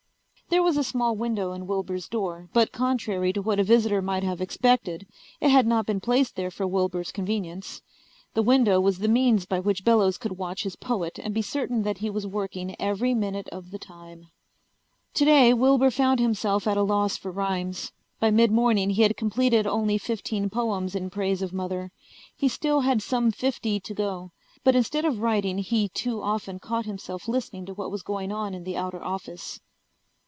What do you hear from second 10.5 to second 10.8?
his